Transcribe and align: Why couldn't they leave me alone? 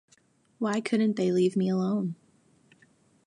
Why 0.57 0.81
couldn't 0.81 1.15
they 1.15 1.31
leave 1.31 1.55
me 1.55 1.69
alone? 1.69 2.15